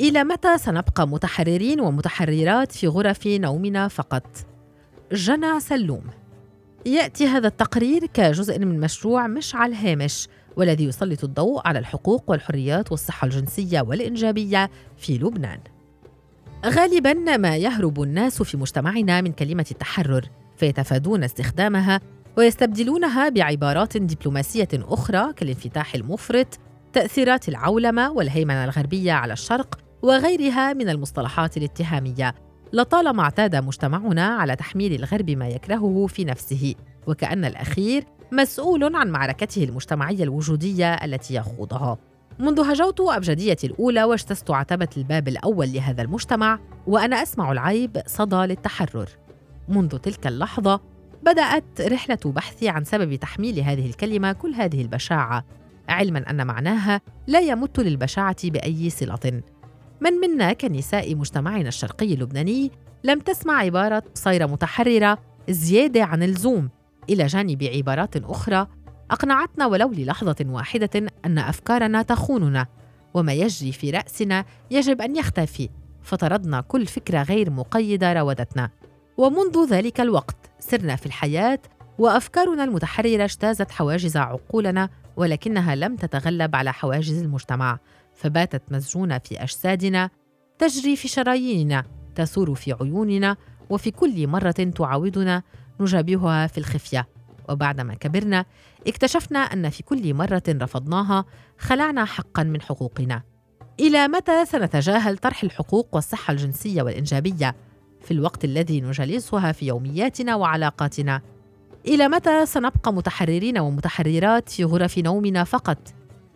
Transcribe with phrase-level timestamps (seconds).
[0.00, 4.26] إلى متى سنبقى متحررين ومتحررات في غرف نومنا فقط؟
[5.12, 6.02] جنى سلوم
[6.86, 12.90] يأتي هذا التقرير كجزء من مشروع مش على الهامش والذي يسلط الضوء على الحقوق والحريات
[12.90, 15.58] والصحة الجنسية والإنجابية في لبنان.
[16.66, 20.24] غالبا ما يهرب الناس في مجتمعنا من كلمة التحرر
[20.56, 22.00] فيتفادون استخدامها
[22.38, 26.58] ويستبدلونها بعبارات دبلوماسية أخرى كالانفتاح المفرط،
[26.92, 32.34] تأثيرات العولمة والهيمنة الغربية على الشرق وغيرها من المصطلحات الاتهامية.
[32.72, 36.74] لطالما اعتاد مجتمعنا على تحميل الغرب ما يكرهه في نفسه،
[37.06, 41.98] وكأن الأخير مسؤول عن معركته المجتمعية الوجودية التي يخوضها.
[42.38, 49.08] منذ هجوت أبجديتي الأولى واجتزت عتبة الباب الأول لهذا المجتمع وأنا أسمع العيب صدى للتحرر.
[49.68, 50.80] منذ تلك اللحظة
[51.22, 55.44] بدأت رحلة بحثي عن سبب تحميل هذه الكلمة كل هذه البشاعة،
[55.88, 59.42] علما أن معناها لا يمت للبشاعة بأي صلة.
[60.00, 62.70] من منا كنساء مجتمعنا الشرقي اللبناني
[63.04, 66.70] لم تسمع عبارة صير متحررة زيادة عن اللزوم.
[67.10, 68.66] إلى جانب عبارات أخرى
[69.10, 70.90] أقنعتنا ولو للحظة واحدة
[71.26, 72.66] أن أفكارنا تخوننا
[73.14, 75.68] وما يجري في رأسنا يجب أن يختفي.
[76.02, 78.70] فطردنا كل فكرة غير مقيدة راودتنا
[79.16, 81.58] ومنذ ذلك الوقت سرنا في الحياة
[81.98, 87.78] وأفكارنا المتحررة اجتازت حواجز عقولنا ولكنها لم تتغلب على حواجز المجتمع.
[88.14, 90.10] فباتت مسجونة في أجسادنا
[90.58, 93.36] تجري في شراييننا تثور في عيوننا
[93.70, 95.42] وفي كل مرة تعاودنا
[95.80, 97.08] نجابهها في الخفية.
[97.48, 98.44] وبعدما كبرنا
[98.86, 101.24] اكتشفنا أن في كل مرة رفضناها
[101.58, 103.22] خلعنا حقا من حقوقنا.
[103.80, 107.56] إلى متى سنتجاهل طرح الحقوق والصحة الجنسية والإنجابية؟
[108.00, 111.20] في الوقت الذي نجلسها في يومياتنا وعلاقاتنا.
[111.86, 115.78] إلى متى سنبقى متحررين ومتحررات في غرف نومنا فقط؟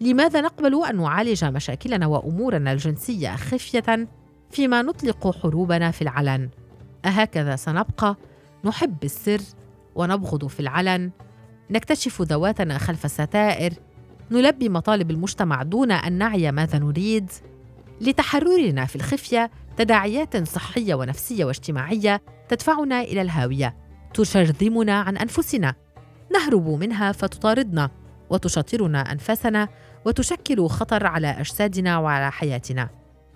[0.00, 4.08] لماذا نقبل أن نعالج مشاكلنا وأمورنا الجنسية خفية
[4.50, 6.48] فيما نطلق حروبنا في العلن؟
[7.04, 8.16] أهكذا سنبقى.
[8.64, 9.40] نحب السر
[9.94, 11.10] ونبغض في العلن.
[11.70, 13.72] نكتشف ذواتنا خلف الستائر.
[14.30, 17.30] نلبي مطالب المجتمع دون أن نعي ماذا نريد.
[18.00, 23.76] لتحررنا في الخفية تداعيات صحية ونفسية واجتماعية تدفعنا إلى الهاوية.
[24.14, 25.74] تشرذمنا عن أنفسنا.
[26.34, 27.90] نهرب منها فتطاردنا.
[28.30, 29.68] وتشاطرنا انفاسنا
[30.04, 32.88] وتشكل خطر على أجسادنا وعلى حياتنا.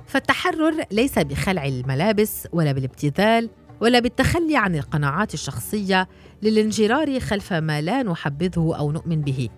[0.06, 6.08] فالتحرر ليس بخلع الملابس ولا بالابتذال ولا بالتخلي عن القناعات الشخصية
[6.42, 9.48] للانجرار خلف ما لا نحبذه أو نؤمن به.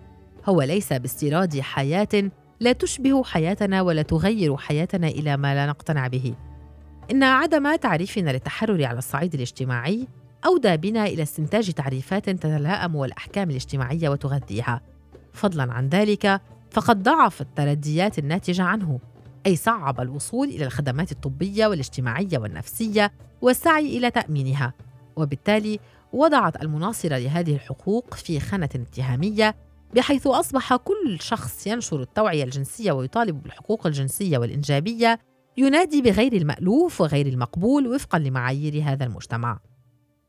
[0.45, 6.35] هو ليس باستيراد حياة لا تشبه حياتنا ولا تغير حياتنا إلى ما لا نقتنع به.
[7.11, 10.07] إن عدم تعريفنا للتحرر على الصعيد الاجتماعي
[10.45, 14.81] أودى بنا إلى استنتاج تعريفات تتلائم والأحكام الاجتماعية وتغذيها.
[15.33, 18.99] فضلا عن ذلك فقد ضعف الترديات الناتجة عنه
[19.45, 23.11] أي صعب الوصول إلى الخدمات الطبية والاجتماعية والنفسية
[23.41, 24.73] والسعي إلى تأمينها.
[25.15, 25.79] وبالتالي
[26.13, 29.55] وضعت المناصرة لهذه الحقوق في خانة اتهامية
[29.95, 35.19] بحيث أصبح كل شخص ينشر التوعية الجنسية ويطالب بالحقوق الجنسية والإنجابية
[35.57, 39.59] ينادي بغير المألوف وغير المقبول وفقا لمعايير هذا المجتمع.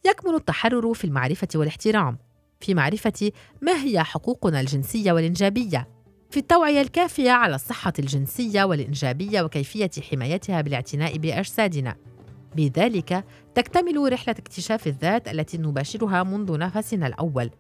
[0.07, 2.19] يكمن التحرر في المعرفة والاحترام.
[2.65, 3.33] في معرفة
[3.63, 5.89] ما هي حقوقنا الجنسية والإنجابية.
[6.31, 11.97] في التوعية الكافية على الصحة الجنسية والإنجابية وكيفية حمايتها بالاعتناء بأجسادنا.
[12.57, 13.25] بذلك
[13.55, 17.51] تكتمل رحلة اكتشاف الذات التي نباشرها منذ نفسنا الأول.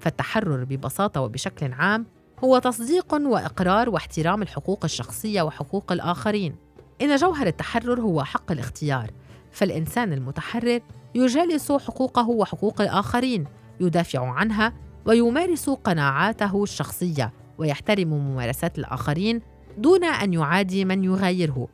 [0.00, 2.06] فالتحرر ببساطة وبشكل عام
[2.44, 6.56] هو تصديق وإقرار واحترام الحقوق الشخصية وحقوق الآخرين.
[7.02, 9.10] إن جوهر التحرر هو حق الاختيار
[9.52, 10.80] فالإنسان المتحرر
[11.14, 13.44] يجالس حقوقه وحقوق الآخرين
[13.80, 14.72] يدافع عنها
[15.06, 19.40] ويمارس قناعاته الشخصية ويحترم ممارسات الآخرين
[19.78, 21.68] دون أن يعادي من يغايره.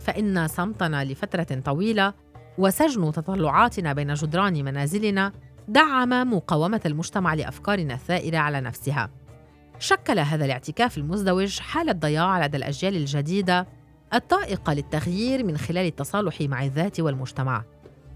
[0.00, 2.14] فإن صمتنا لفترة طويلة
[2.58, 5.32] وسجن تطلعاتنا بين جدران منازلنا
[5.68, 9.10] دعم مقاومة المجتمع لأفكارنا الثائرة على نفسها.
[9.78, 13.66] شكل هذا الاعتكاف المزدوج حالة ضياع لدى الأجيال الجديدة
[14.14, 17.64] الطائقة للتغيير من خلال التصالح مع الذات والمجتمع.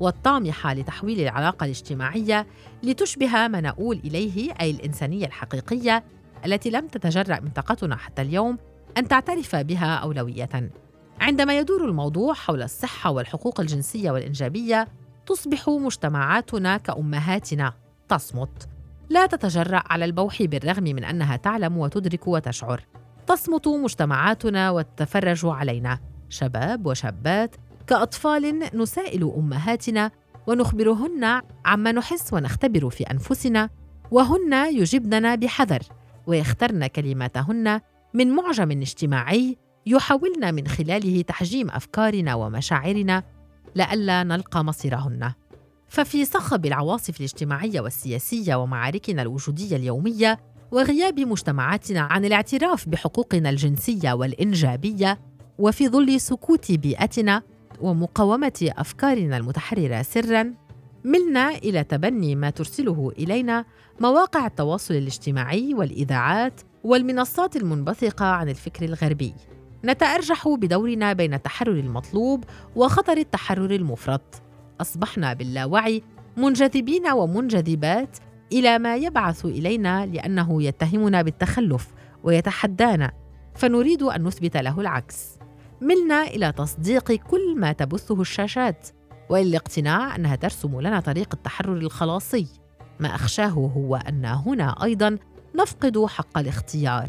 [0.00, 2.46] والطامحه لتحويل العلاقة الاجتماعية
[2.82, 6.04] لتشبه ما نؤول إليه أي الإنسانية الحقيقية
[6.46, 8.58] التي لم تتجرأ منطقتنا حتى اليوم
[8.98, 10.70] أن تعترف بها أولوية.
[11.20, 14.88] عندما يدور الموضوع حول الصحة والحقوق الجنسية والإنجابية
[15.26, 17.72] تصبح مجتمعاتنا كأمهاتنا
[18.08, 18.68] تصمت.
[19.08, 22.86] لا تتجرأ على البوح بالرغم من أنها تعلم وتدرك وتشعر.
[23.26, 26.00] تصمت مجتمعاتنا وتتفرج علينا.
[26.28, 27.56] شباب وشابات
[27.90, 30.10] كأطفال نسائل أمهاتنا
[30.46, 33.70] ونخبرهن عما نحس ونختبر في أنفسنا
[34.10, 35.82] وهن يجبننا بحذر
[36.26, 37.80] ويخترن كلماتهن
[38.14, 39.56] من معجم اجتماعي
[39.86, 43.22] يحاولن من خلاله تحجيم أفكارنا ومشاعرنا
[43.76, 45.32] لئلا نلقى مصيرهن.
[45.88, 50.38] ففي صخب العواصف الاجتماعية والسياسية ومعاركنا الوجودية اليومية
[50.70, 55.18] وغياب مجتمعاتنا عن الاعتراف بحقوقنا الجنسية والإنجابية
[55.58, 57.42] وفي ظل سكوت بيئتنا
[57.80, 60.54] ومقاومة أفكارنا المتحررة سرا
[61.04, 63.64] ملنا إلى تبني ما ترسله إلينا
[64.00, 69.34] مواقع التواصل الاجتماعي والإذاعات والمنصات المنبثقة عن الفكر الغربي.
[69.84, 72.44] نتأرجح بدورنا بين التحرر المطلوب
[72.76, 74.42] وخطر التحرر المفرط.
[74.80, 76.02] أصبحنا باللاوعي
[76.36, 78.18] منجذبين ومنجذبات
[78.52, 81.88] إلى ما يبعث إلينا لأنه يتهمنا بالتخلف
[82.24, 83.12] ويتحدانا
[83.54, 85.39] فنريد أن نثبت له العكس.
[85.80, 88.88] ملنا إلى تصديق كل ما تبثه الشاشات.
[89.30, 92.46] والى الاقتناع أنها ترسم لنا طريق التحرر الخلاصي.
[93.00, 95.18] ما أخشاه هو أن هنا أيضا
[95.54, 97.06] نفقد حق الاختيار.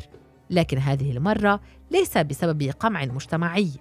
[0.49, 1.59] لكن هذه المرة
[1.91, 3.71] ليس بسبب قمع مجتمعي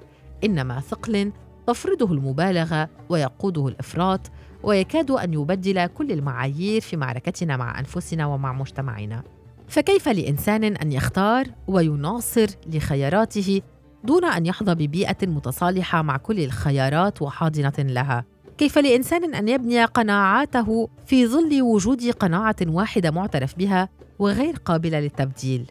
[0.45, 1.33] إنما ثقل
[1.67, 4.21] تفرضه المبالغة ويقوده الإفراط
[4.63, 9.23] ويكاد أن يبدل كل المعايير في معركتنا مع أنفسنا ومع مجتمعنا.
[9.69, 13.63] فكيف لإنسان أن يختار ويناصر لخياراته
[14.05, 18.25] دون أن يحظى ببيئة متصالحة مع كل الخيارات وحاضنة لها.
[18.59, 23.89] كيف لإنسان أن يبني قناعاته في ظل وجود قناعة واحدة معترف بها
[24.19, 25.71] وغير قابلة للتبديل؟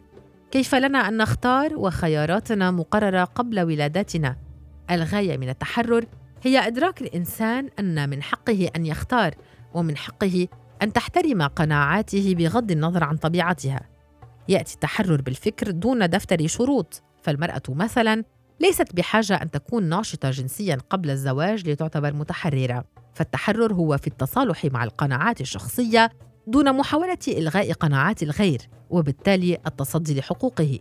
[0.50, 4.36] كيف لنا أن نختار وخياراتنا مقررة قبل ولادتنا
[4.90, 6.04] الغاية من التحرر
[6.42, 9.34] هي إدراك الإنسان أن من حقه أن يختار
[9.74, 10.48] ومن حقه
[10.82, 13.80] أن تحترم قناعاته بغض النظر عن طبيعتها.
[14.48, 17.02] يأتي التحرر بالفكر دون دفتر شروط.
[17.22, 18.24] فالمرأة مثلا
[18.60, 22.84] ليست بحاجة أن تكون ناشطة جنسيا قبل الزواج لتعتبر متحررة
[23.14, 26.10] فالتحرر هو في التصالح مع القناعات الشخصية
[26.46, 30.78] دون محاولة إلغاء قناعات الغير وبالتالي التصدي لحقوقه.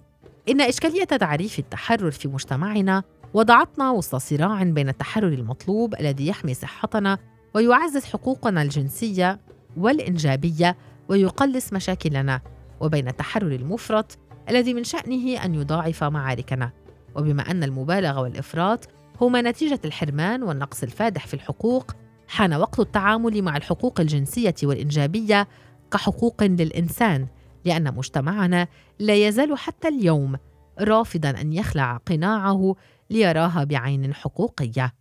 [0.50, 3.03] إن إشكالية تعريف التحرر في مجتمعنا
[3.33, 7.18] وضعتنا وسط صراع بين التحرر المطلوب الذي يحمي صحتنا
[7.53, 9.39] ويعزز حقوقنا الجنسية
[9.77, 10.77] والإنجابية
[11.09, 12.41] ويقلص مشاكلنا
[12.80, 14.18] وبين التحرر المفرط
[14.50, 16.72] الذي من شأنه أن يضاعف معاركنا.
[17.16, 18.88] وبما أن المبالغة والإفراط
[19.22, 21.92] هما نتيجة الحرمان والنقص الفادح في الحقوق
[22.28, 25.48] حان وقت التعامل مع الحقوق الجنسية والإنجابية
[25.92, 27.28] كحقوق للإنسان
[27.66, 28.68] لأن مجتمعنا
[29.00, 30.36] لا يزال حتى اليوم
[30.80, 32.75] رافضا أن يخلع قناعه
[33.10, 34.94] ليراها بعين حقوقية.